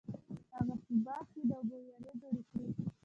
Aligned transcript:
هغه 0.55 0.75
په 0.83 0.93
باغ 1.05 1.23
کې 1.31 1.41
د 1.49 1.51
اوبو 1.57 1.75
ویالې 1.83 2.11
جوړې 2.21 2.41
کړې. 2.49 2.65